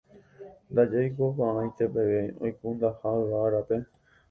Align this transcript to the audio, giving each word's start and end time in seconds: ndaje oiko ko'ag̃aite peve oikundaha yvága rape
ndaje 0.71 0.95
oiko 1.03 1.23
ko'ag̃aite 1.37 1.85
peve 1.93 2.21
oikundaha 2.45 3.09
yvága 3.19 3.49
rape 3.53 3.77